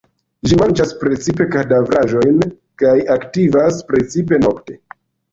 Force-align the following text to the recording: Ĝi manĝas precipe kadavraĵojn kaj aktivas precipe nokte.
Ĝi 0.51 0.55
manĝas 0.59 0.93
precipe 1.01 1.45
kadavraĵojn 1.55 2.39
kaj 2.83 2.93
aktivas 3.17 3.77
precipe 3.91 4.41
nokte. 4.45 4.79